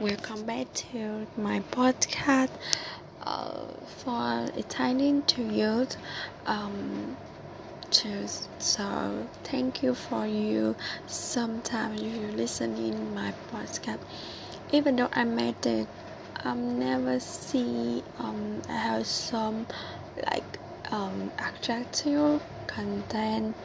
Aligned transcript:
Welcome 0.00 0.44
back 0.44 0.72
to 0.74 1.26
my 1.36 1.60
podcast. 1.72 2.50
Uh, 3.22 3.66
for 3.86 4.46
attending 4.56 5.22
to 5.22 5.42
you, 5.42 5.86
um, 6.46 7.16
to 7.90 8.28
so 8.58 9.26
thank 9.44 9.82
you 9.82 9.94
for 9.94 10.26
you. 10.26 10.76
Sometimes 11.06 12.02
you 12.02 12.28
listen 12.36 12.76
in 12.76 13.14
my 13.14 13.32
podcast, 13.50 13.98
even 14.70 14.96
though 14.96 15.08
I 15.12 15.24
made 15.24 15.64
it. 15.66 15.88
Um, 16.44 16.78
never 16.78 17.18
see 17.18 18.04
um 18.18 18.62
I 18.68 18.76
have 18.76 19.06
some 19.06 19.66
like 20.30 20.58
um 20.92 21.32
attractive 21.38 22.42
content 22.66 23.56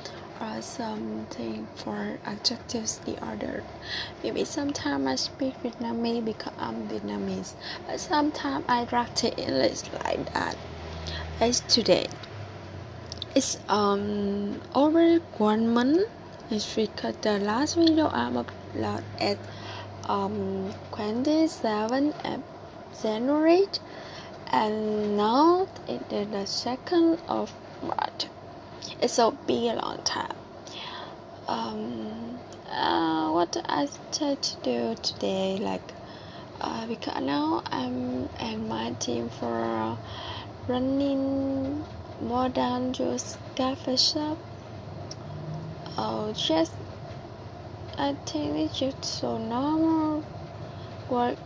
or 0.41 0.61
something 0.61 1.67
for 1.75 2.17
adjectives 2.25 2.97
the 3.05 3.15
other. 3.23 3.63
Maybe 4.23 4.43
sometimes 4.43 5.07
I 5.07 5.15
speak 5.15 5.53
Vietnamese 5.61 6.25
because 6.25 6.53
I'm 6.57 6.87
Vietnamese, 6.87 7.53
but 7.85 7.99
sometimes 7.99 8.65
I 8.67 8.87
write 8.91 9.23
it 9.23 9.37
English 9.37 9.83
like 10.03 10.33
that. 10.33 10.57
As 11.39 11.59
today, 11.61 12.07
it's 13.35 13.59
um 13.69 14.59
over 14.73 15.19
one 15.37 15.69
month. 15.73 16.09
It's 16.49 16.75
because 16.75 17.15
the 17.21 17.39
last 17.39 17.75
video 17.75 18.07
I'm 18.09 18.33
upload 18.33 19.03
at 19.19 19.37
um 20.09 20.73
27 20.91 22.13
January 23.01 23.67
and 24.51 25.15
now 25.15 25.67
it 25.87 26.01
is 26.11 26.27
the 26.27 26.45
second 26.45 27.19
of 27.29 27.53
March 27.81 28.25
it's 29.01 29.17
a 29.19 29.31
big 29.47 29.71
a 29.71 29.75
long 29.75 29.99
time. 30.03 30.35
Um, 31.47 32.39
uh, 32.69 33.31
what 33.31 33.57
I 33.67 33.87
try 34.11 34.35
to 34.35 34.55
do 34.63 34.95
today, 35.01 35.57
like, 35.59 35.93
uh, 36.61 36.87
because 36.87 37.21
now 37.21 37.63
I'm 37.71 38.29
and 38.39 38.69
my 38.69 38.91
team 38.99 39.29
for 39.29 39.97
running 40.67 41.83
more 42.21 42.49
than 42.49 42.93
just 42.93 43.37
cafe 43.55 43.97
shop. 43.97 44.37
Oh, 45.97 46.31
just 46.33 46.73
I 47.97 48.15
think 48.25 48.55
it's 48.57 48.79
just 48.79 49.03
so 49.03 49.37
normal 49.37 50.23
work, 51.09 51.37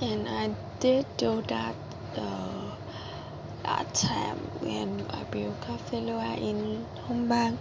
and 0.00 0.28
I 0.28 0.54
did 0.80 1.06
do 1.18 1.42
that. 1.48 1.74
Uh, 2.16 2.69
that 3.64 3.94
time 3.94 4.38
when 4.60 5.06
I 5.10 5.24
built 5.24 5.60
Cafe 5.62 6.00
Loa 6.00 6.34
in 6.36 6.86
Hong 7.02 7.28
Bang 7.28 7.58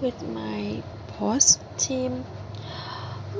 with 0.00 0.20
my 0.28 0.82
boss 1.18 1.58
team. 1.76 2.24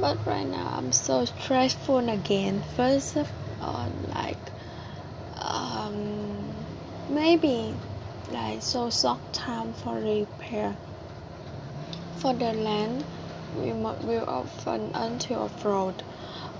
But 0.00 0.24
right 0.26 0.46
now 0.46 0.74
I'm 0.76 0.92
so 0.92 1.24
stressful 1.24 2.08
again. 2.08 2.62
First 2.76 3.16
of 3.16 3.28
all, 3.60 3.90
like 4.14 4.38
um, 5.40 6.54
maybe 7.10 7.74
like 8.30 8.62
so 8.62 8.90
short 8.90 9.20
time 9.32 9.72
for 9.72 9.94
repair. 9.96 10.76
For 12.16 12.34
the 12.34 12.52
land, 12.52 13.04
we 13.56 13.72
will 13.72 14.24
often 14.28 14.90
until 14.94 15.44
off 15.44 15.64
road, 15.64 16.02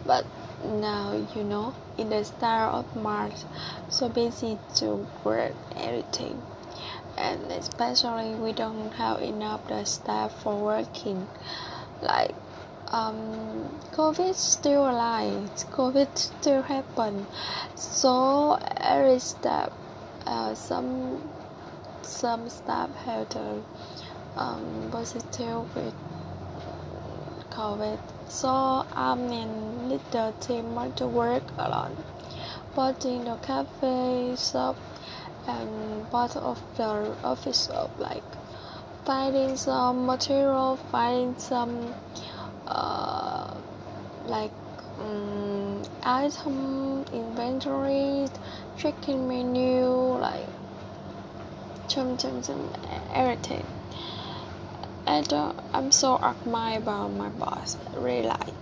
but 0.06 0.24
now 0.64 1.26
you 1.34 1.44
know 1.44 1.74
in 1.96 2.10
the 2.10 2.24
style 2.24 2.76
of 2.76 2.96
Mars 2.96 3.44
so 3.88 4.08
busy 4.08 4.58
to 4.76 5.06
work 5.24 5.54
everything. 5.76 6.42
And 7.16 7.50
especially 7.50 8.34
we 8.34 8.52
don't 8.52 8.92
have 8.92 9.20
enough 9.22 9.66
the 9.68 9.84
staff 9.84 10.32
for 10.42 10.56
working. 10.56 11.26
Like 12.00 12.34
um, 12.88 13.68
COVID 13.92 14.34
still 14.34 14.88
alive, 14.88 15.50
COVID 15.72 16.16
still 16.16 16.62
happen. 16.62 17.26
So 17.74 18.54
every 18.76 19.18
step, 19.18 19.72
uh, 20.26 20.54
some 20.54 21.28
some 22.02 22.48
staff 22.48 22.94
have 23.04 23.28
the 23.30 23.62
um, 24.36 24.88
positive 24.90 25.74
with 25.74 25.94
COVID 27.50 27.98
so 28.28 28.84
I'm 28.92 29.32
in 29.32 29.88
little 29.88 30.32
team 30.40 30.76
to 30.96 31.06
work 31.06 31.42
alone. 31.58 31.96
But 32.76 33.04
in 33.04 33.24
the 33.24 33.36
cafe 33.36 34.36
shop 34.36 34.76
and 35.46 36.08
part 36.10 36.36
of 36.36 36.60
the 36.76 37.16
office 37.24 37.66
shop, 37.66 37.90
like 37.98 38.22
finding 39.04 39.56
some 39.56 40.06
material, 40.06 40.76
finding 40.92 41.38
some 41.38 41.94
uh, 42.66 43.54
like 44.26 44.52
um, 45.00 45.82
item 46.02 47.04
inventory, 47.12 48.28
checking 48.76 49.26
menu, 49.26 49.88
like 50.20 50.46
chum 51.88 52.18
chum 52.18 52.42
chum 52.42 52.70
everything. 53.14 53.64
And 55.08 55.32
uh, 55.32 55.54
I'm 55.72 55.90
so 55.90 56.16
admired 56.22 56.84
by 56.84 57.08
my 57.08 57.30
boss, 57.30 57.78
really 57.96 58.28
like, 58.28 58.52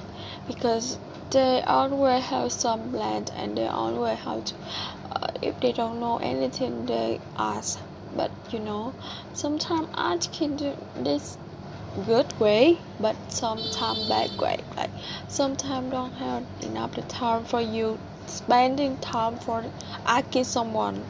because 0.46 0.96
they 1.30 1.60
always 1.62 2.22
have 2.26 2.52
some 2.52 2.92
plan 2.92 3.26
and 3.34 3.58
they 3.58 3.66
always 3.66 4.18
have 4.20 4.44
to, 4.44 4.54
uh, 5.10 5.26
if 5.42 5.58
they 5.58 5.72
don't 5.72 5.98
know 5.98 6.18
anything, 6.18 6.86
they 6.86 7.20
ask. 7.36 7.80
But 8.16 8.30
you 8.50 8.60
know, 8.60 8.94
sometimes 9.34 9.88
I 9.94 10.18
can 10.18 10.56
do 10.56 10.72
this 10.94 11.36
good 12.04 12.38
way, 12.38 12.78
but 13.00 13.16
sometimes 13.28 14.08
bad 14.08 14.38
way. 14.38 14.60
Like 14.76 14.90
sometimes 15.26 15.90
don't 15.90 16.12
have 16.12 16.44
enough 16.62 16.94
time 17.08 17.44
for 17.44 17.60
you 17.60 17.98
spending 18.26 18.98
time 18.98 19.36
for 19.38 19.64
asking 20.06 20.44
someone 20.44 21.04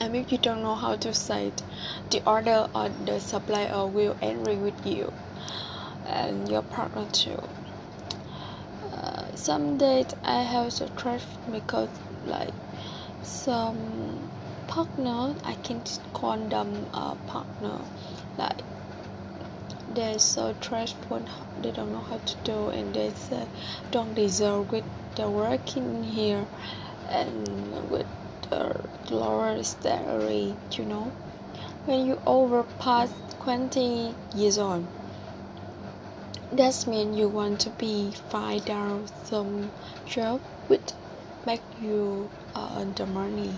and 0.00 0.16
if 0.16 0.32
you 0.32 0.38
don't 0.38 0.62
know 0.62 0.74
how 0.74 0.96
to 0.96 1.10
it, 1.10 1.62
the 2.10 2.22
order 2.26 2.66
or 2.74 2.88
the 3.04 3.20
supplier 3.20 3.86
will 3.86 4.16
angry 4.22 4.56
with 4.56 4.86
you 4.86 5.12
and 6.06 6.48
your 6.48 6.62
partner 6.62 7.06
too. 7.12 7.38
Uh, 8.92 9.34
some 9.34 9.76
days 9.76 10.06
I 10.24 10.42
have 10.42 10.72
stress 10.72 11.24
because 11.52 11.90
like 12.26 12.54
some 13.22 14.30
partner 14.68 15.34
I 15.44 15.54
can 15.62 15.82
call 16.14 16.38
them 16.38 16.86
a 16.94 17.14
partner. 17.26 17.78
Like 18.38 18.62
they're 19.94 20.18
so 20.18 20.54
stressful 20.60 21.22
they 21.62 21.72
don't 21.72 21.92
know 21.92 22.00
how 22.00 22.18
to 22.18 22.36
do 22.44 22.68
and 22.68 22.94
they 22.94 23.10
say 23.10 23.44
don't 23.90 24.14
deserve 24.14 24.70
with 24.70 24.84
the 25.16 25.28
working 25.28 26.04
here 26.04 26.46
and 27.08 27.90
with 27.90 28.06
the 28.50 28.80
lower 29.10 29.62
salary, 29.62 30.54
you 30.72 30.84
know. 30.84 31.12
When 31.86 32.06
you 32.06 32.20
overpass 32.26 33.10
20 33.42 34.14
years 34.34 34.58
old, 34.58 34.86
that 36.52 36.86
means 36.86 37.16
you 37.16 37.28
want 37.28 37.60
to 37.60 37.70
be 37.70 38.12
find 38.28 38.68
out 38.68 39.10
some 39.24 39.70
job 40.06 40.40
which 40.66 40.92
make 41.46 41.62
you 41.80 42.28
earn 42.56 42.92
the 42.94 43.06
money. 43.06 43.54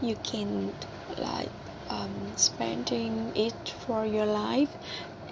You 0.00 0.16
can 0.22 0.72
like 1.18 1.50
um, 1.90 2.32
spending 2.36 3.32
it 3.34 3.68
for 3.86 4.06
your 4.06 4.26
life 4.26 4.70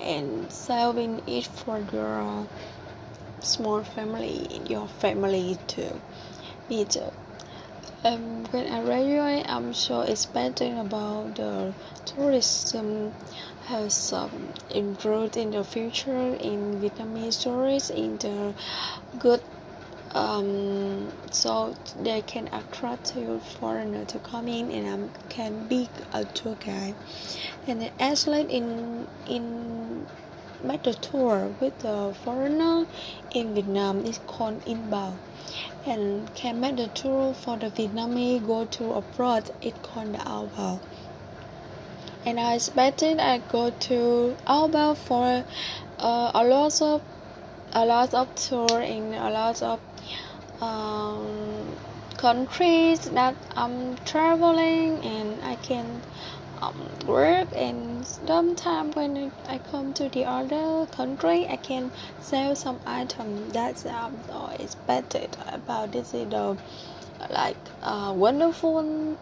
and 0.00 0.50
saving 0.50 1.22
it 1.26 1.47
for 1.47 1.81
your 1.92 2.47
small 3.41 3.82
family, 3.82 4.60
your 4.69 4.88
family 4.88 5.59
too. 5.66 6.00
It's 6.69 6.97
um, 8.05 8.45
when 8.51 8.67
I 8.67 8.83
graduate, 8.83 9.47
I'm 9.49 9.73
so 9.75 10.01
expecting 10.01 10.79
about 10.79 11.37
the 11.37 11.73
tourism 12.05 13.15
has 13.67 14.13
um, 14.13 14.49
improved 14.71 15.37
in 15.37 15.53
the 15.53 15.63
future 15.65 16.34
in 16.34 16.81
Vietnamese 16.81 17.41
tourists 17.43 17.91
in 17.91 18.19
the 18.19 18.54
good 19.19 19.41
um, 20.15 21.10
so 21.31 21.75
they 22.03 22.21
can 22.22 22.49
attract 22.53 23.16
you 23.16 23.41
foreigner 23.60 24.05
to 24.05 24.19
come 24.19 24.47
in 24.48 24.71
and 24.71 25.05
um, 25.05 25.10
can 25.28 25.66
be 25.69 25.89
a 26.13 26.25
tour 26.25 26.57
guide. 26.65 26.95
And 27.66 27.91
actually 27.98 28.43
in 28.43 29.07
in 29.27 30.07
make 30.64 30.82
the 30.84 30.94
tour 30.94 31.54
with 31.60 31.78
the 31.80 32.14
foreigner 32.24 32.86
in 33.32 33.54
Vietnam 33.54 34.04
is 34.04 34.18
called 34.26 34.62
inbound 34.66 35.18
and 35.86 36.34
can 36.34 36.60
make 36.60 36.76
the 36.76 36.88
tour 36.88 37.34
for 37.34 37.56
the 37.56 37.70
Vietnamese 37.70 38.47
go 38.47 38.64
to 38.64 38.92
abroad? 38.92 39.50
It 39.60 39.82
called 39.82 40.14
the 40.14 40.28
outbound 40.28 40.80
and 42.24 42.38
I 42.38 42.54
expected 42.54 43.18
I 43.18 43.38
go 43.38 43.70
to 43.70 44.36
outbound 44.47 44.98
for 44.98 45.44
uh, 45.98 46.30
a 46.34 46.44
lot 46.44 46.80
of 46.80 47.03
a 47.72 47.84
lot 47.84 48.14
of 48.14 48.34
tour 48.34 48.80
in 48.80 49.14
a 49.14 49.30
lot 49.30 49.62
of 49.62 49.80
um, 50.60 51.76
countries 52.16 53.00
that 53.00 53.34
I'm 53.56 53.97
traveling 54.04 54.98
and 55.04 55.42
I 55.42 55.56
can 55.56 56.03
um, 56.62 56.88
work 57.06 57.48
and 57.56 58.06
sometimes 58.06 58.94
when 58.94 59.32
I 59.48 59.59
come 59.59 59.92
to 59.94 60.09
the 60.09 60.24
other 60.24 60.86
country 60.86 61.47
I 61.48 61.56
can 61.56 61.91
sell 62.20 62.54
some 62.54 62.78
item. 62.86 63.50
That's 63.50 63.84
um, 63.86 64.18
expected 64.59 65.36
about 65.53 65.92
this 65.92 66.14
is 66.14 66.28
the 66.30 66.56
like 67.30 67.56
uh, 67.82 68.12
wonderful 68.16 69.16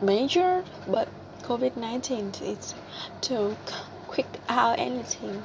measure 0.00 0.64
but 0.86 1.08
COVID-19 1.42 2.40
is 2.42 2.74
to 3.22 3.56
quick 4.06 4.28
out 4.48 4.78
anything. 4.78 5.42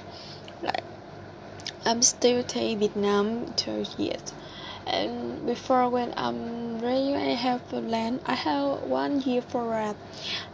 Like 0.62 0.84
I'm 1.86 2.02
still 2.02 2.44
stay 2.44 2.76
Vietnam 2.76 3.54
two 3.56 3.86
years 3.98 4.34
and 4.88 5.46
before 5.46 5.90
when 5.90 6.14
I'm 6.16 6.80
ready 6.80 7.16
I 7.16 7.34
have 7.34 7.74
a 7.74 7.80
land. 7.80 8.22
I 8.26 8.34
have 8.34 8.84
one 8.84 9.22
year 9.22 9.42
for 9.42 9.70
rap. 9.70 9.96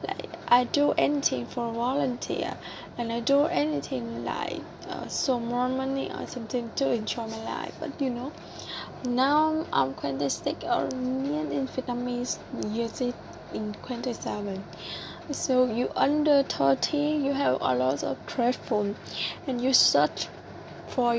Like 0.07 0.29
I 0.47 0.63
do 0.63 0.91
anything 0.93 1.45
for 1.45 1.71
volunteer. 1.73 2.57
And 2.97 3.11
I 3.11 3.19
do 3.19 3.45
anything 3.45 4.23
like 4.23 4.61
uh, 4.87 5.07
so 5.07 5.39
more 5.39 5.69
money 5.69 6.11
or 6.11 6.27
something 6.27 6.71
to 6.75 6.91
enjoy 6.91 7.27
my 7.27 7.43
life. 7.43 7.75
But 7.79 7.99
you 8.01 8.09
know 8.09 8.31
now 9.03 9.65
I'm 9.73 9.95
26 9.95 10.63
or 10.63 10.87
million 10.91 11.51
in 11.51 11.67
Vietnamese 11.67 12.37
use 12.71 13.01
it 13.01 13.15
in 13.51 13.73
27 13.83 14.63
so 15.31 15.65
you 15.65 15.89
under 15.95 16.43
30 16.43 16.97
you 16.97 17.33
have 17.33 17.57
a 17.61 17.75
lot 17.75 18.03
of 18.03 18.17
phone 18.67 18.95
and 19.47 19.59
you 19.59 19.73
search 19.73 20.27
for 20.87 21.15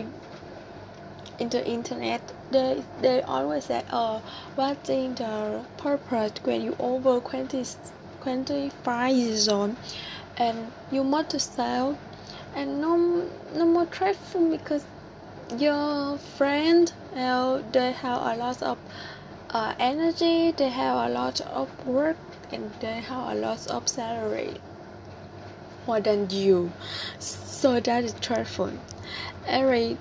in 1.39 1.49
the 1.49 1.67
internet 1.67 2.33
they 2.53 2.83
they 3.01 3.23
always 3.23 3.65
say 3.65 3.83
oh 3.93 4.23
what 4.55 4.77
is 4.85 4.91
in 4.91 5.15
the 5.15 5.65
purpose 5.79 6.33
when 6.45 6.61
you 6.63 6.77
over 6.79 7.21
20 7.21 7.65
25 8.23 9.17
years 9.17 9.49
old 9.49 9.75
and 10.37 10.73
you 10.91 11.03
want 11.03 11.31
to 11.31 11.41
sell? 11.41 11.99
And 12.55 12.81
no 12.81 13.27
no 13.55 13.65
more 13.67 13.87
traffic 13.87 14.51
because 14.51 14.85
your 15.59 16.19
friend 16.37 16.93
uh, 17.17 17.63
they 17.73 17.93
have 17.93 18.23
a 18.23 18.37
lot 18.37 18.63
of 18.63 18.79
uh, 19.51 19.75
energy 19.79 20.53
they 20.53 20.69
have 20.69 21.11
a 21.11 21.13
lot 21.13 21.41
of 21.41 21.69
work 21.87 22.17
and 22.53 22.71
they 22.81 23.01
have 23.01 23.33
a 23.33 23.35
lot 23.35 23.67
of 23.69 23.89
salary 23.89 24.55
more 25.87 26.01
than 26.01 26.31
you. 26.31 26.73
So 27.19 27.81
that 27.81 28.05
is 28.05 28.15
trifle 28.21 28.73
every 29.47 29.97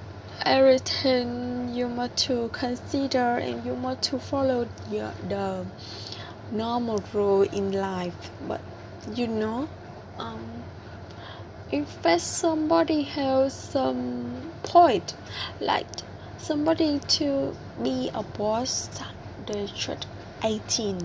everything 0.45 1.73
you 1.73 1.87
want 1.87 2.15
to 2.17 2.49
consider 2.53 3.37
and 3.37 3.65
you 3.65 3.73
want 3.73 4.01
to 4.03 4.19
follow 4.19 4.67
the, 4.89 5.11
the 5.29 5.65
normal 6.51 7.03
rule 7.13 7.43
in 7.43 7.71
life. 7.71 8.31
But 8.47 8.61
you 9.15 9.27
know 9.27 9.67
um, 10.19 10.63
if 11.71 11.87
somebody 12.21 13.01
has 13.01 13.53
some 13.53 14.51
point 14.63 15.15
like 15.59 15.87
somebody 16.37 16.99
to 17.07 17.55
be 17.81 18.11
a 18.13 18.21
boss 18.23 18.89
they 19.47 19.65
should 19.67 20.05
18 20.43 20.97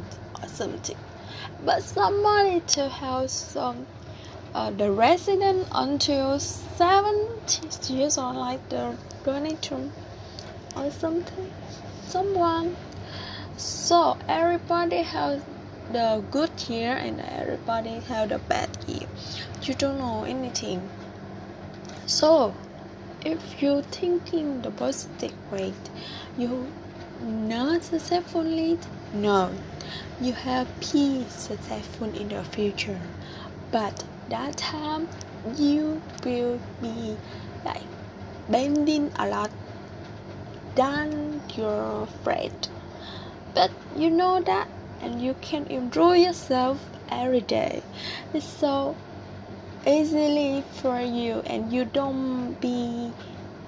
or 0.42 0.48
something 0.48 0.96
but 1.64 1.82
somebody 1.82 2.60
to 2.60 2.88
have 2.88 3.30
some 3.30 3.86
uh, 4.56 4.70
the 4.70 4.90
resident 4.90 5.68
until 5.72 6.40
70 6.40 7.92
years 7.92 8.16
old 8.16 8.36
like 8.36 8.66
the 8.70 8.96
donation 9.22 9.92
or 10.74 10.90
something 10.90 11.52
someone. 12.06 12.74
So 13.58 14.16
everybody 14.26 15.02
has 15.02 15.42
the 15.92 16.24
good 16.30 16.50
year 16.70 16.92
and 16.92 17.20
everybody 17.20 18.00
have 18.08 18.30
the 18.30 18.38
bad 18.38 18.70
year. 18.86 19.06
You 19.60 19.74
don't 19.74 19.98
know 19.98 20.24
anything. 20.24 20.88
So 22.06 22.54
if 23.26 23.62
you 23.62 23.82
thinking 23.82 24.62
the 24.62 24.70
positive 24.70 25.34
way 25.52 25.74
you 26.38 26.66
not 27.20 27.82
successfully 27.82 28.78
no. 29.12 29.52
You 30.18 30.32
have 30.32 30.66
peace 30.80 31.30
successful 31.30 32.08
in 32.14 32.28
the 32.28 32.42
future. 32.42 33.00
But 33.70 34.04
that 34.28 34.56
time 34.56 35.08
you 35.56 36.00
will 36.24 36.60
be 36.80 37.16
like 37.64 37.82
bending 38.48 39.10
a 39.18 39.28
lot 39.28 39.50
than 40.74 41.40
your 41.54 42.06
friend. 42.22 42.68
But 43.54 43.70
you 43.96 44.10
know 44.10 44.40
that 44.42 44.68
and 45.00 45.22
you 45.22 45.34
can 45.40 45.66
enjoy 45.66 46.16
yourself 46.16 46.78
every 47.08 47.40
day. 47.40 47.82
It's 48.34 48.46
so 48.46 48.96
easily 49.86 50.64
for 50.80 51.00
you 51.00 51.42
and 51.46 51.72
you 51.72 51.84
don't 51.84 52.60
be 52.60 53.12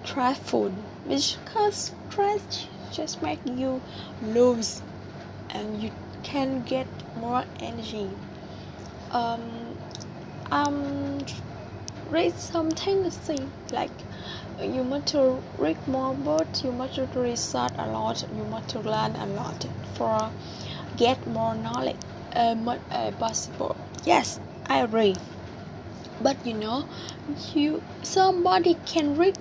stressful 0.05 0.73
because 1.09 1.93
stress 2.11 2.67
just 2.93 3.23
make 3.23 3.41
you 3.47 3.81
lose 4.23 4.83
and 5.51 5.83
you 5.83 5.91
can 6.23 6.63
get 6.65 6.87
more 7.21 7.45
energy. 7.61 8.11
Um 9.13 9.68
um 10.50 11.19
read 12.11 12.33
something 12.33 13.11
see 13.11 13.39
like 13.71 13.91
you 14.62 14.83
want 14.83 15.06
to 15.06 15.43
read 15.59 15.77
more 15.87 16.15
books 16.15 16.65
you 16.65 16.71
want 16.71 16.93
to 16.95 17.06
research 17.21 17.73
a 17.79 17.87
lot 17.87 18.23
you 18.37 18.45
want 18.45 18.67
to 18.69 18.81
learn 18.81 19.15
a 19.17 19.27
lot 19.27 19.67
for 19.95 20.31
get 20.97 21.27
more 21.27 21.55
knowledge 21.55 21.97
uh, 22.35 22.55
uh, 22.91 23.11
possible. 23.12 23.77
Yes 24.05 24.41
i 24.69 24.79
agree. 24.79 25.15
But 26.21 26.45
you 26.47 26.55
know 26.55 26.87
you 27.55 27.83
somebody 28.03 28.75
can 28.87 29.17
read 29.17 29.37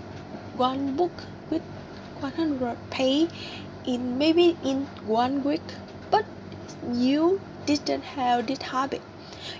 one 0.55 0.95
book 0.95 1.23
with 1.49 1.61
100 2.19 2.77
page 2.89 3.29
in 3.85 4.17
maybe 4.17 4.57
in 4.63 4.87
one 5.05 5.43
week 5.43 5.75
but 6.11 6.25
you 6.93 7.39
didn't 7.65 8.03
have 8.03 8.47
this 8.47 8.61
habit 8.61 9.01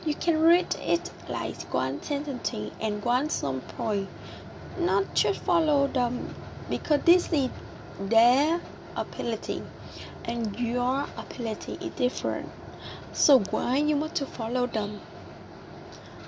you 0.05 0.15
can 0.15 0.41
read 0.41 0.75
it 0.79 1.11
like 1.27 1.73
one 1.73 2.01
sentence 2.01 2.51
and 2.79 3.01
Guan 3.01 3.29
some 3.29 3.61
point. 3.61 4.09
Not 4.79 5.13
just 5.13 5.39
follow 5.39 5.87
them 5.87 6.33
because 6.69 7.01
this 7.03 7.31
is 7.33 7.49
their 7.99 8.61
ability 8.95 9.63
and 10.25 10.59
your 10.59 11.07
ability 11.17 11.77
is 11.81 11.91
different. 11.93 12.49
So 13.13 13.39
why 13.51 13.77
you 13.77 13.97
want 13.97 14.15
to 14.15 14.25
follow 14.25 14.67
them? 14.67 15.01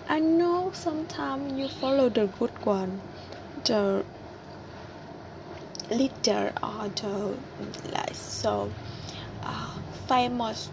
I 0.08 0.20
know 0.20 0.72
sometimes 0.74 1.54
you 1.60 1.68
follow 1.68 2.10
the 2.10 2.28
good 2.40 2.66
one 2.66 3.02
the 3.66 4.04
leader 5.92 6.54
or 6.64 6.90
the 6.96 7.36
like 7.92 8.14
so 8.14 8.72
uh, 9.44 9.78
famous 10.08 10.70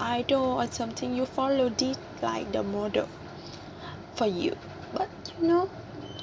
idol 0.00 0.60
or 0.60 0.66
something 0.66 1.14
you 1.14 1.26
follow 1.26 1.68
this 1.68 1.98
like 2.22 2.50
the 2.52 2.62
model 2.62 3.08
for 4.16 4.26
you. 4.26 4.56
But 4.92 5.08
you 5.40 5.48
know 5.48 5.70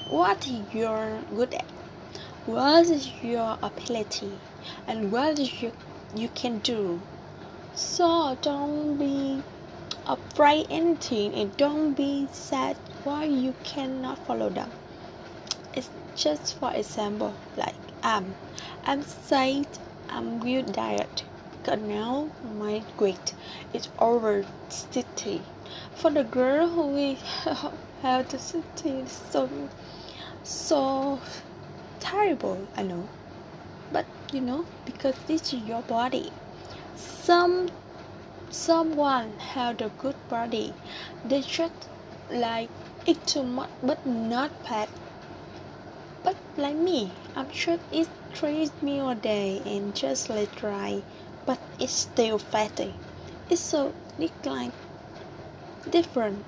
what 0.10 0.48
you're 0.74 1.20
good 1.36 1.54
at 1.54 1.66
what 2.46 2.90
is 2.90 3.12
your 3.22 3.58
ability 3.62 4.32
and 4.88 5.12
what 5.12 5.38
is 5.40 5.62
you 5.62 5.72
you 6.16 6.30
can 6.30 6.60
do. 6.60 7.02
So 7.76 8.38
don't 8.42 8.98
be 8.98 9.44
afraid 10.06 10.68
anything 10.70 11.34
and 11.34 11.56
don't 11.58 11.94
be 11.94 12.28
sad 12.32 12.78
why 13.04 13.26
you 13.26 13.54
cannot 13.64 14.18
follow 14.26 14.50
them. 14.50 14.72
It's 15.74 15.90
just 16.16 16.58
for 16.60 16.74
example 16.74 17.34
like 17.56 17.76
um, 18.02 18.34
i'm 18.86 19.00
i'm 19.00 19.04
saying 19.04 19.68
i'm 20.10 20.40
good 20.40 20.72
diet 20.72 21.24
now 21.76 22.30
my 22.58 22.82
weight 22.98 23.34
is 23.74 23.90
over 24.00 24.46
60 24.70 25.42
for 25.96 26.12
the 26.12 26.24
girl 26.24 26.70
who 26.70 26.88
we 26.94 27.18
have 28.02 28.30
the 28.30 28.40
city 28.40 29.04
so 29.08 29.50
so 30.44 31.20
terrible 32.00 32.58
i 32.78 32.84
know. 32.84 33.10
But 33.92 34.06
you 34.32 34.42
know 34.42 34.66
because 34.86 35.16
this 35.28 35.54
is 35.54 35.62
your 35.68 35.82
body. 35.82 36.32
Some 36.96 37.70
someone 38.50 39.32
have 39.40 39.82
a 39.82 39.90
good 40.02 40.16
body. 40.30 40.74
They 41.26 41.42
should 41.42 41.72
like 42.32 42.70
eat 43.06 43.26
too 43.28 43.44
much 43.44 43.70
but 43.84 44.06
not 44.06 44.52
bad. 44.64 44.88
But 46.24 46.36
like 46.58 46.76
me 46.76 47.12
i'm 47.36 47.52
sure 47.52 47.80
eat 47.92 48.10
three 48.34 48.70
meal 48.82 49.10
a 49.10 49.16
day 49.16 49.62
and 49.66 49.96
just 49.96 50.30
let 50.30 50.56
dry 50.56 51.02
but 51.48 51.60
it's 51.80 51.94
still 51.94 52.38
fatty. 52.38 52.94
It's 53.50 53.62
so 53.62 53.94
like 54.46 54.74
different. 55.90 56.46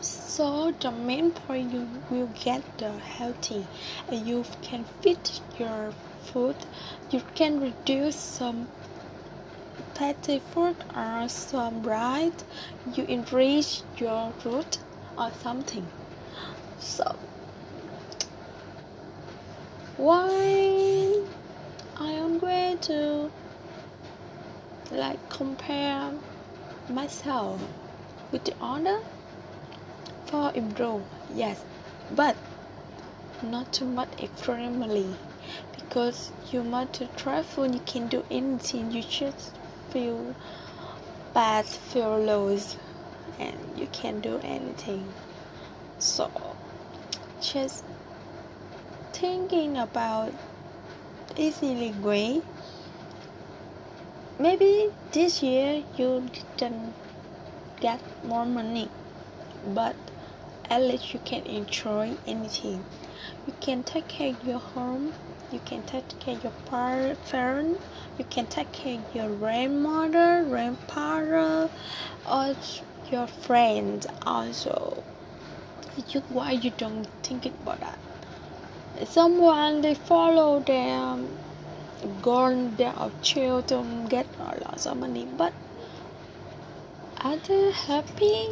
So 0.00 0.72
the 0.80 0.90
main 0.90 1.30
point 1.30 1.72
you 1.72 1.88
will 2.10 2.30
get 2.44 2.62
the 2.78 2.90
healthy 2.90 3.66
and 4.08 4.26
you 4.26 4.44
can 4.60 4.84
fit 5.00 5.40
your 5.58 5.92
food. 6.24 6.56
You 7.10 7.22
can 7.34 7.60
reduce 7.60 8.16
some 8.16 8.68
tasty 9.94 10.40
food 10.52 10.76
or 10.96 11.28
some 11.28 11.80
bright, 11.82 12.44
you 12.94 13.04
enrich 13.04 13.82
your 13.98 14.32
route 14.44 14.78
or 15.16 15.30
something. 15.42 15.86
So 16.78 17.16
why 19.96 21.22
I 21.98 22.10
am 22.12 22.38
going 22.38 22.78
to 22.78 23.30
like 24.90 25.28
compare 25.28 26.12
myself 26.88 27.60
with 28.32 28.44
the 28.44 28.54
other 28.60 29.00
for 30.26 30.52
improve 30.54 31.02
yes 31.34 31.64
but 32.14 32.36
not 33.42 33.72
too 33.72 33.84
much 33.84 34.08
extremely 34.22 35.06
because 35.74 36.32
you 36.52 36.62
want 36.62 36.92
to 36.92 37.06
travel 37.16 37.66
you 37.66 37.80
can 37.86 38.06
do 38.08 38.24
anything 38.30 38.90
you 38.90 39.02
just 39.02 39.56
feel 39.90 40.34
bad 41.32 41.64
feel 41.64 42.18
lost 42.18 42.76
and 43.38 43.56
you 43.76 43.88
can 43.92 44.20
do 44.20 44.38
anything. 44.44 45.12
So 45.98 46.30
just 47.40 47.84
thinking 49.12 49.78
about 49.78 50.32
easily 51.36 51.92
way 51.92 52.42
maybe 54.40 54.90
this 55.12 55.42
year 55.42 55.84
you 55.98 56.26
didn't 56.56 56.94
get 57.80 58.00
more 58.24 58.46
money 58.46 58.88
but 59.74 59.96
at 60.70 60.80
least 60.80 61.12
you 61.12 61.20
can 61.24 61.44
enjoy 61.46 62.16
anything. 62.26 62.84
You 63.46 63.52
can 63.60 63.82
take 63.82 64.08
care 64.08 64.30
of 64.30 64.46
your 64.46 64.58
home 64.58 65.12
you 65.52 65.60
can 65.64 65.82
take 65.82 66.08
care 66.20 66.36
of 66.36 66.44
your 66.44 66.52
parents 67.30 67.80
you 68.18 68.24
can 68.24 68.46
take 68.46 68.72
care 68.72 68.98
of 68.98 69.14
your 69.14 69.28
grandmother 69.28 70.44
grandfather 70.48 71.68
or 72.30 72.54
your 73.10 73.26
friends 73.26 74.06
also. 74.24 75.02
You, 76.08 76.20
why 76.28 76.52
you 76.52 76.70
don't 76.76 77.06
think 77.22 77.46
about 77.46 77.80
that? 77.80 77.98
Someone 79.08 79.80
they 79.80 79.94
follow 79.94 80.60
their 80.60 81.18
goal 82.22 82.68
their 82.76 82.94
child 83.22 83.68
to 83.68 83.84
get 84.08 84.26
a 84.38 84.58
lot 84.64 84.86
of 84.86 84.96
money. 84.96 85.26
But 85.36 85.52
are 87.20 87.36
they 87.36 87.70
happy 87.72 88.48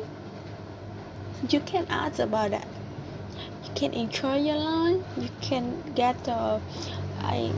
you 1.48 1.60
can 1.60 1.86
ask 1.88 2.18
about 2.18 2.50
that. 2.50 2.66
You 3.64 3.70
can 3.74 3.92
enjoy 3.94 4.38
your 4.38 4.56
life. 4.56 5.02
You 5.16 5.28
can 5.40 5.92
get 5.94 6.16
a, 6.26 6.60
a, 7.22 7.52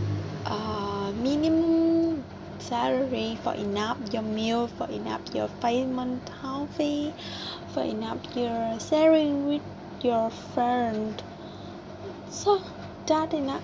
a 0.46 1.12
minimum 1.16 2.22
salary 2.58 3.38
for 3.42 3.54
enough 3.54 3.96
your 4.12 4.22
meal 4.22 4.68
for 4.68 4.86
enough 4.90 5.22
your 5.34 5.48
payment 5.62 6.28
healthy 6.42 7.12
for 7.72 7.82
enough 7.82 8.18
your 8.36 8.78
sharing 8.78 9.48
with 9.48 9.62
your 10.02 10.28
friend. 10.28 11.22
So 12.28 12.60
that 13.06 13.32
enough 13.32 13.62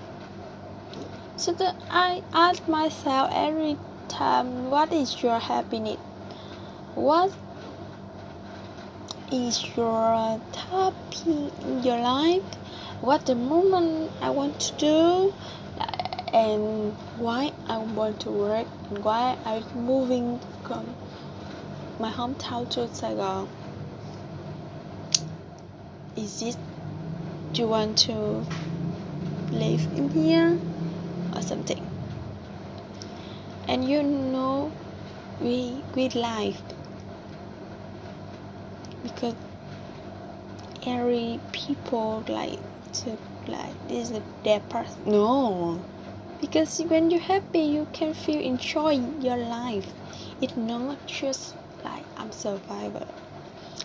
so 1.37 1.53
that 1.53 1.75
i 1.91 2.23
ask 2.33 2.67
myself 2.67 3.31
every 3.33 3.77
time 4.09 4.71
what 4.71 4.93
is 4.93 5.23
your 5.23 5.39
happiness? 5.39 5.99
What 6.95 7.33
is 9.31 9.63
your 9.77 10.41
topic 10.53 11.27
in 11.27 11.83
your 11.83 11.99
life? 11.99 12.43
What 13.01 13.27
the 13.27 13.35
moment 13.35 14.11
i 14.23 14.31
want 14.31 14.59
to 14.61 14.73
do 14.77 15.35
and 16.33 16.95
why 17.19 17.53
i 17.69 17.77
want 17.79 18.21
to 18.21 18.31
work 18.31 18.67
and 18.89 19.05
why 19.05 19.37
i'm 19.45 19.65
moving 19.75 20.41
from 20.65 20.95
my 21.99 22.11
hometown 22.11 22.69
to 22.71 22.89
saigon. 22.95 23.49
Is 26.17 26.43
it 26.43 26.57
you 27.55 27.67
want 27.67 27.99
to 27.99 28.45
live 29.51 29.87
in 29.97 30.09
here 30.11 30.59
or 31.37 31.43
something. 31.43 31.85
And 33.69 33.89
you 33.89 34.03
know 34.03 34.73
we 35.41 35.83
we 35.95 36.09
life 36.11 36.61
because 39.03 39.35
every 40.87 41.41
people 41.53 42.25
like 42.29 42.59
to 42.93 43.19
like 43.49 43.89
this 43.89 44.11
is 44.11 44.21
their 44.45 44.61
part. 44.61 44.89
No. 45.07 45.81
Because 46.41 46.81
when 46.83 47.11
you're 47.11 47.21
happy 47.21 47.61
you 47.61 47.87
can 47.93 48.15
feel 48.15 48.41
enjoy 48.41 49.01
your 49.21 49.37
life. 49.37 49.93
It's 50.41 50.57
not 50.57 51.07
just 51.07 51.55
like 51.85 52.05
i'm 52.17 52.31
survivor. 52.31 53.07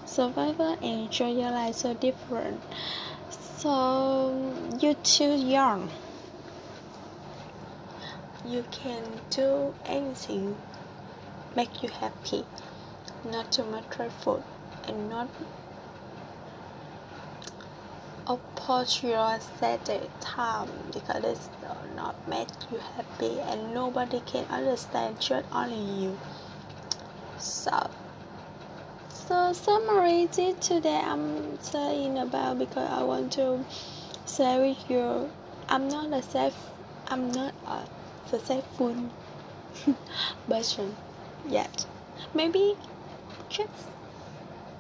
Survivor 0.06 0.76
and 0.82 1.08
enjoy 1.08 1.32
your 1.32 1.52
life 1.52 1.76
so 1.76 1.94
different. 1.94 2.62
So 3.30 4.54
you're 4.80 5.02
too 5.04 5.36
young 5.36 5.90
you 8.46 8.66
can 8.72 9.04
do 9.30 9.74
anything 9.86 10.56
make 11.56 11.84
you 11.84 11.90
happy 11.90 12.44
not 13.30 13.52
too 13.52 13.64
much 13.66 13.84
food 14.24 14.44
and 14.88 15.10
not 15.10 15.30
oppose 18.28 19.04
your 19.04 19.40
set 19.60 19.90
time 20.20 20.70
because 20.94 21.24
it's 21.24 21.50
not 21.96 22.16
make 22.28 22.48
you 22.72 22.78
happy 22.96 23.40
and 23.42 23.74
nobody 23.74 24.22
can 24.26 24.46
understand 24.46 25.20
just 25.20 25.46
only 25.52 26.04
you. 26.04 26.18
So 27.38 27.90
so 29.10 29.54
summary 29.54 30.28
today 30.28 31.02
i'm 31.06 31.58
saying 31.62 32.18
about 32.18 32.60
because 32.60 32.90
i 32.90 33.02
want 33.02 33.32
to 33.32 33.64
say 34.26 34.60
with 34.60 34.90
you 34.90 35.30
i'm 35.70 35.88
not 35.88 36.12
a 36.12 36.22
safe 36.22 36.56
i'm 37.08 37.32
not 37.32 37.54
a 37.66 38.01
successful 38.32 38.96
person 40.50 40.96
yet. 41.48 41.86
Maybe 42.34 42.76
just 43.50 43.90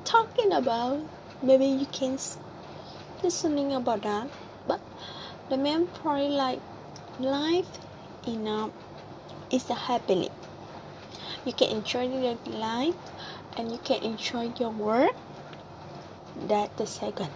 talking 0.06 0.52
about 0.54 1.00
maybe 1.44 1.66
you 1.66 1.86
can 1.92 2.18
listening 3.24 3.74
about 3.74 4.02
that 4.02 4.28
but 4.68 4.80
the 5.50 5.58
main 5.58 5.86
point 5.88 6.32
like 6.32 6.60
life 7.20 7.68
enough 8.28 8.72
um, 8.72 8.74
is 9.52 9.70
a 9.70 9.74
happily 9.74 10.30
you 11.46 11.54
can 11.54 11.70
enjoy 11.70 12.04
your 12.04 12.38
life 12.46 12.96
and 13.58 13.72
you 13.72 13.80
can 13.84 14.04
enjoy 14.04 14.52
your 14.60 14.70
work. 14.70 15.16
That 16.48 16.76
the 16.78 16.86
second. 16.86 17.30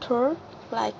Third 0.00 0.36
like 0.70 0.94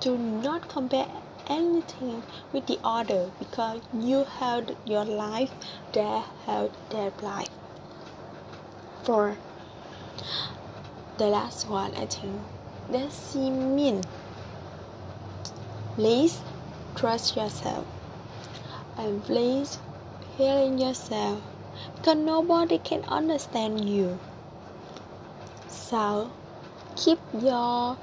do 0.00 0.16
not 0.18 0.68
compare 0.68 1.06
anything 1.48 2.22
with 2.52 2.66
the 2.66 2.78
other 2.84 3.30
because 3.38 3.80
you 3.94 4.24
held 4.24 4.76
your 4.84 5.04
life 5.04 5.50
they 5.92 6.22
held 6.46 6.72
their 6.90 7.12
life. 7.22 7.50
For 9.02 9.36
the 11.18 11.26
last 11.26 11.68
one 11.68 11.94
I 11.94 12.06
think. 12.06 12.40
That's 12.90 13.34
mean 13.34 14.02
please 15.94 16.40
trust 16.94 17.36
yourself. 17.36 17.84
And 18.96 19.22
please 19.24 19.78
healing 20.36 20.78
yourself 20.78 21.40
because 21.96 22.16
nobody 22.16 22.78
can 22.78 23.04
understand 23.04 23.88
you. 23.88 24.18
So 25.68 26.30
keep 26.96 27.18
your 27.32 27.96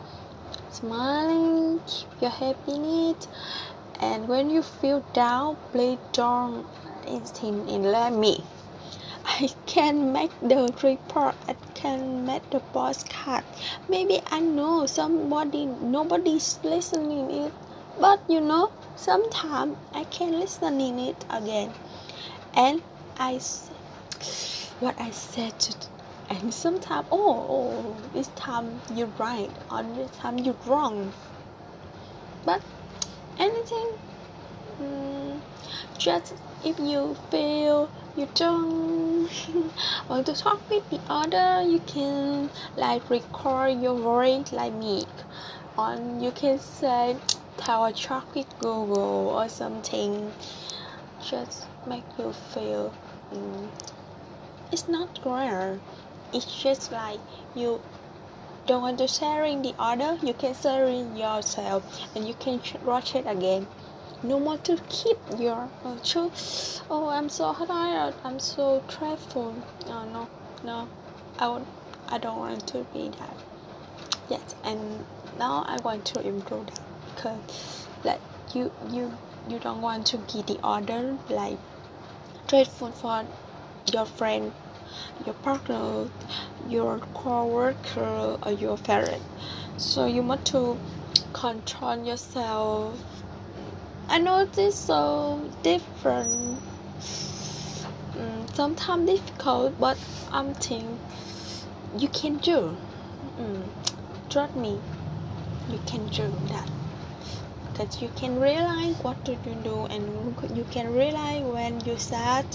smiling 0.70 1.80
keep 1.88 2.22
your 2.22 2.32
happiness 2.32 3.28
and 4.00 4.28
when 4.28 4.50
you 4.50 4.62
feel 4.62 5.06
down 5.14 5.58
please 5.72 6.00
don't 6.12 6.66
instinct 7.08 7.70
in 7.70 7.84
let 7.84 8.14
me 8.14 8.44
I 9.28 9.50
can 9.66 10.14
make 10.14 10.32
the 10.40 10.72
report. 10.84 11.36
I 11.48 11.56
can 11.74 12.26
make 12.26 12.48
the 12.52 12.60
postcard. 12.60 13.44
Maybe 13.90 14.22
I 14.28 14.40
know 14.40 14.86
somebody, 14.86 15.66
nobody's 15.66 16.60
listening 16.64 17.32
it, 17.32 17.54
but 18.00 18.22
you 18.30 18.40
know, 18.40 18.72
sometimes 18.96 19.78
I 19.94 20.04
can 20.06 20.40
listen 20.40 20.80
in 20.80 21.00
it 21.00 21.26
again, 21.30 21.74
and 22.54 22.82
I, 23.18 23.42
what 24.80 24.96
I 25.00 25.10
said 25.10 25.60
to, 25.60 25.88
and 26.30 26.54
sometimes, 26.54 27.08
oh, 27.12 27.46
oh, 27.50 27.96
this 28.14 28.28
time 28.36 28.82
you're 28.94 29.12
right, 29.20 29.52
or 29.72 29.84
this 29.84 30.12
time 30.18 30.40
you're 30.40 30.58
wrong, 30.66 31.14
but 32.46 32.62
anything, 33.38 33.90
mm, 34.82 35.40
just 35.98 36.34
if 36.64 36.80
you 36.80 37.16
feel 37.30 37.90
you 38.18 38.28
don't 38.34 39.30
want 40.10 40.26
to 40.26 40.34
talk 40.34 40.68
with 40.70 40.90
the 40.90 41.00
other 41.10 41.62
you 41.70 41.80
can 41.86 42.50
like 42.78 43.10
record 43.10 43.82
your 43.82 43.96
voice 43.96 44.52
like 44.52 44.74
me. 44.74 45.04
Or 45.78 45.96
you 46.20 46.32
can 46.32 46.58
say 46.60 47.18
tell 47.58 47.86
a 47.86 47.92
talk 47.92 48.34
with 48.34 48.48
google 48.60 49.30
or 49.36 49.50
something. 49.50 50.32
Just 51.22 51.66
make 51.86 52.06
you 52.18 52.32
feel 52.54 52.94
mm, 53.34 53.68
it's 54.72 54.88
not 54.88 55.20
rare 55.26 55.80
it's 56.36 56.62
just 56.62 56.92
like 56.92 57.20
you 57.56 57.80
don't 58.68 58.82
want 58.82 58.98
to 58.98 59.08
sharing 59.08 59.62
the 59.62 59.74
order 59.80 60.18
you 60.22 60.34
can 60.34 60.54
sharing 60.54 61.16
yourself 61.16 62.00
and 62.14 62.28
you 62.28 62.34
can 62.34 62.60
watch 62.84 63.16
it 63.16 63.26
again. 63.26 63.68
No 64.22 64.40
more 64.40 64.58
to 64.58 64.78
keep 64.90 65.18
your 65.38 65.70
uh, 65.86 65.98
cho- 66.04 66.32
oh 66.90 67.08
i'm 67.10 67.30
so 67.30 67.54
tired 67.54 68.16
i'm 68.24 68.40
so 68.40 68.84
trustful. 68.88 69.56
No 69.88 70.04
no 70.06 70.28
no. 70.64 70.90
I 71.40 71.48
would 71.48 71.66
i 72.10 72.18
don't 72.18 72.40
want 72.40 72.68
to 72.68 72.86
be 72.92 73.10
that. 73.20 73.38
Yes 74.30 74.56
and 74.64 75.06
now 75.38 75.64
i 75.68 75.78
want 75.84 76.06
to 76.06 76.28
improve 76.28 76.66
that 76.68 76.80
because 77.14 77.88
like 78.04 78.22
you 78.54 78.72
you 78.90 79.14
you 79.48 79.60
don't 79.60 79.82
want 79.82 80.08
to 80.08 80.18
give 80.18 80.48
the 80.48 80.60
order 80.64 81.18
like 81.30 81.60
dreadful 82.48 82.92
for 82.92 83.26
your 83.94 84.06
friend 84.06 84.52
your 85.26 85.36
partner 85.36 86.08
your 86.70 87.00
co-worker 87.14 88.38
or 88.44 88.52
your 88.52 88.78
parent. 88.78 89.22
So 89.78 90.06
you 90.06 90.24
want 90.24 90.46
to 90.48 90.78
control 91.34 92.04
yourself. 92.04 92.98
I 94.08 94.20
know 94.20 94.46
this 94.46 94.76
so 94.76 95.50
different 95.64 96.60
mm, 98.14 98.56
sometimes 98.56 99.10
difficult 99.10 99.80
but 99.80 99.98
I'm 100.32 100.54
think 100.56 100.86
you 101.98 102.08
can 102.10 102.38
do. 102.38 102.78
Mm, 103.40 103.64
trust 104.30 104.56
me 104.56 104.80
you 105.70 105.80
can 105.86 106.08
do 106.08 106.32
that 106.50 106.70
that 107.78 108.02
you 108.02 108.10
can 108.16 108.40
realize 108.40 108.96
what 109.02 109.24
to 109.26 109.36
do 109.64 109.86
and 109.90 110.36
you 110.56 110.66
can 110.72 110.94
realize 110.94 111.44
when 111.44 111.80
you 111.82 111.98
sad 111.98 112.46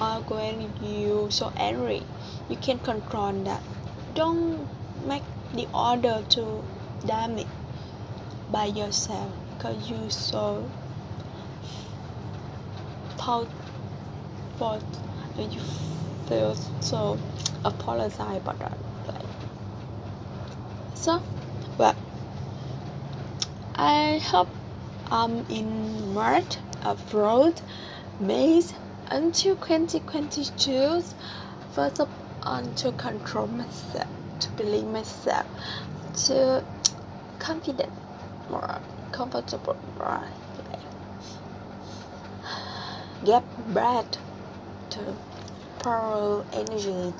or 0.00 0.20
when 0.28 0.72
you 0.82 1.26
so 1.30 1.52
angry. 1.56 2.02
You 2.48 2.56
can 2.56 2.78
control 2.78 3.32
that. 3.44 3.62
Don't 4.14 4.66
make 5.06 5.22
the 5.54 5.66
order 5.74 6.22
to 6.30 6.62
damage 7.06 7.46
by 8.50 8.66
yourself 8.66 9.32
because 9.56 9.90
you 9.90 10.10
so 10.10 10.68
thought 13.16 13.48
and 15.38 15.52
you 15.52 15.60
feel 16.28 16.54
so 16.80 17.18
apologize 17.64 18.36
about 18.36 18.58
that. 18.58 19.24
So 20.94 21.22
well 21.78 21.96
I 23.74 24.18
hope 24.18 24.48
I'm 25.12 25.44
in 25.50 26.14
March 26.14 26.58
abroad 26.84 27.60
May 28.20 28.62
until 29.10 29.56
2022 29.56 31.02
first 31.72 32.00
on 32.00 32.08
um, 32.44 32.74
to 32.76 32.92
control 32.92 33.48
myself 33.48 34.06
to 34.38 34.48
believe 34.50 34.86
myself 34.86 35.46
to 36.26 36.62
confident 37.40 37.90
more 38.50 38.80
comfortable 39.10 39.76
more 39.98 40.22
get 43.24 43.42
back 43.74 44.04
to 44.90 45.16
power 45.80 46.44
energy 46.52 47.12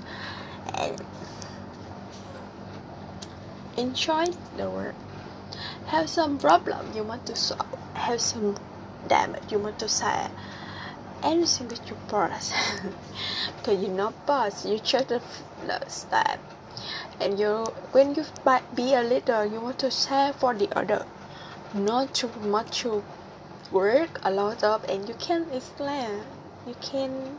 and 0.74 1.02
enjoy 3.76 4.26
the 4.56 4.70
work 4.70 4.94
have 5.86 6.08
some 6.08 6.38
problem 6.38 6.86
you 6.94 7.02
want 7.02 7.26
to 7.26 7.34
solve 7.34 7.79
some 8.18 8.56
damage. 9.08 9.50
You 9.50 9.58
want 9.58 9.78
to 9.78 9.88
say 9.88 10.28
anything 11.22 11.68
with 11.68 11.86
your 11.88 11.98
boss 12.08 12.52
because 13.56 13.82
you're 13.82 13.90
not 13.90 14.26
boss. 14.26 14.64
You 14.66 14.78
just 14.78 15.08
the, 15.08 15.20
step. 15.88 16.40
And 17.20 17.38
you 17.38 17.66
when 17.92 18.14
you 18.14 18.24
be 18.74 18.94
a 18.94 19.02
leader 19.02 19.44
you 19.44 19.60
want 19.60 19.78
to 19.80 19.90
share 19.90 20.32
for 20.32 20.54
the 20.54 20.68
other. 20.78 21.04
Not 21.74 22.14
too 22.14 22.30
much 22.42 22.80
to 22.82 23.04
work 23.70 24.20
a 24.24 24.30
lot 24.30 24.64
of 24.64 24.84
and 24.88 25.08
you 25.08 25.14
can 25.14 25.46
explain. 25.52 26.22
You 26.66 26.74
can 26.80 27.38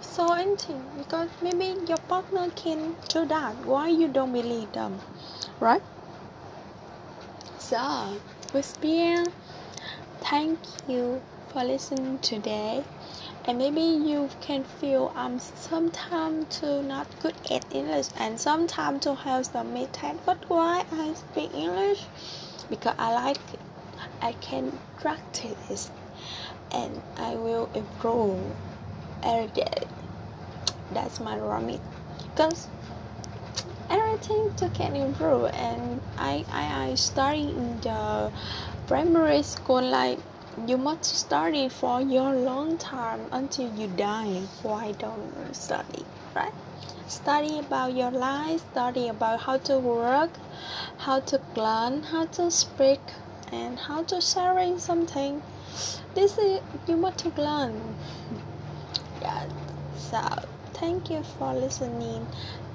so 0.00 0.32
anything. 0.34 0.82
Because 0.98 1.28
maybe 1.42 1.78
your 1.86 1.98
partner 2.08 2.50
can 2.56 2.96
do 3.08 3.24
that 3.26 3.54
why 3.64 3.88
you 3.88 4.08
don't 4.08 4.32
believe 4.32 4.72
them? 4.72 4.98
Right? 5.60 5.82
So 7.58 8.18
with 8.52 8.80
beer 8.80 9.24
thank 10.20 10.58
you 10.88 11.20
for 11.48 11.64
listening 11.64 12.18
today. 12.18 12.84
And 13.44 13.58
maybe 13.58 13.80
you 13.80 14.28
can 14.40 14.64
feel 14.64 15.12
I'm 15.16 15.38
sometimes 15.38 16.60
too 16.60 16.82
not 16.82 17.06
good 17.20 17.34
at 17.50 17.64
English 17.74 18.08
and 18.18 18.38
sometimes 18.38 19.02
to 19.04 19.14
have 19.14 19.46
some 19.46 19.72
mistake 19.72 20.16
but 20.26 20.38
why 20.48 20.84
I 20.92 21.14
speak 21.14 21.54
English? 21.54 22.04
Because 22.68 22.94
I 22.98 23.14
like 23.14 23.38
it 23.52 23.60
I 24.22 24.32
can 24.32 24.78
practice 24.98 25.90
and 26.70 27.00
I 27.16 27.34
will 27.34 27.70
improve 27.74 28.38
every 29.22 29.48
day. 29.48 29.86
That's 30.92 31.18
my 31.20 31.38
remedy 31.38 31.80
because 32.20 32.68
everything 33.88 34.54
to 34.56 34.68
can 34.70 34.94
improve 34.94 35.50
and 35.54 36.00
I, 36.16 36.44
I 36.52 36.90
I 36.90 36.94
study 36.94 37.48
in 37.50 37.80
the 37.80 38.30
primary 38.90 39.40
school 39.40 39.80
like 39.80 40.18
you 40.66 40.76
must 40.76 41.04
study 41.04 41.68
for 41.68 42.00
your 42.00 42.34
long 42.34 42.76
time 42.76 43.20
until 43.30 43.72
you 43.80 43.86
die 43.86 44.40
why 44.64 44.90
don't 44.98 45.54
study 45.54 46.04
right? 46.34 46.52
Study 47.06 47.60
about 47.60 47.94
your 47.94 48.10
life 48.10 48.60
study 48.72 49.06
about 49.06 49.38
how 49.42 49.58
to 49.58 49.78
work 49.78 50.30
how 50.98 51.20
to 51.20 51.40
learn 51.54 52.02
how 52.02 52.26
to 52.38 52.50
speak 52.50 52.98
and 53.52 53.78
how 53.78 54.02
to 54.02 54.20
sharing 54.20 54.76
something. 54.80 55.40
This 56.16 56.36
is 56.38 56.60
you 56.88 57.12
to 57.18 57.28
learn. 57.40 57.80
Yeah 59.22 59.48
so 59.96 60.20
thank 60.74 61.10
you 61.10 61.22
for 61.38 61.54
listening. 61.54 62.26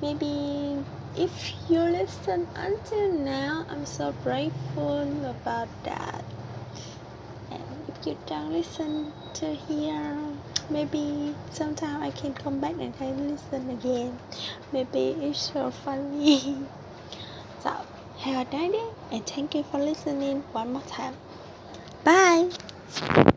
Maybe 0.01 0.77
if 1.17 1.53
you 1.69 1.79
listen 1.79 2.47
until 2.55 3.11
now 3.13 3.65
i'm 3.69 3.85
so 3.85 4.13
grateful 4.23 5.01
about 5.25 5.69
that. 5.83 6.23
And 7.51 7.63
if 7.87 8.05
you 8.05 8.17
don't 8.27 8.51
listen 8.51 9.13
to 9.35 9.53
hear 9.53 10.17
maybe 10.69 11.35
sometime 11.51 12.01
i 12.03 12.11
can 12.11 12.33
come 12.33 12.59
back 12.59 12.75
and 12.79 12.93
I 12.99 13.11
listen 13.11 13.69
again. 13.69 14.19
Maybe 14.71 15.15
it's 15.21 15.51
so 15.53 15.71
funny. 15.71 16.57
So 17.61 17.71
have 18.19 18.47
a 18.47 18.57
nice 18.57 18.71
day 18.71 18.89
and 19.11 19.25
thank 19.25 19.55
you 19.55 19.63
for 19.63 19.79
listening 19.79 20.43
one 20.51 20.73
more 20.73 20.83
time. 20.83 21.15
Bye 22.03 23.31